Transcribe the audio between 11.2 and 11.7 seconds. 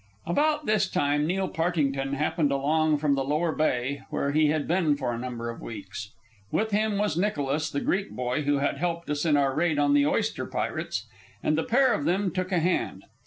and the